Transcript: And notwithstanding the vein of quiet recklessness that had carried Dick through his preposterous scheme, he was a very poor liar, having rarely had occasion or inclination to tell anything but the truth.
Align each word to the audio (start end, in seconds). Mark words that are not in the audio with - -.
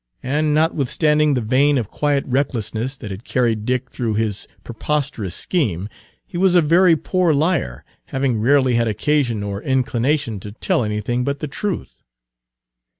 And 0.23 0.55
notwithstanding 0.55 1.35
the 1.35 1.41
vein 1.41 1.77
of 1.77 1.91
quiet 1.91 2.23
recklessness 2.25 2.97
that 2.97 3.11
had 3.11 3.23
carried 3.23 3.65
Dick 3.67 3.91
through 3.91 4.15
his 4.15 4.47
preposterous 4.63 5.35
scheme, 5.35 5.87
he 6.25 6.39
was 6.39 6.55
a 6.55 6.61
very 6.63 6.95
poor 6.95 7.35
liar, 7.35 7.85
having 8.05 8.39
rarely 8.41 8.73
had 8.73 8.87
occasion 8.87 9.43
or 9.43 9.61
inclination 9.61 10.39
to 10.39 10.53
tell 10.53 10.83
anything 10.83 11.23
but 11.23 11.37
the 11.37 11.47
truth. 11.47 12.01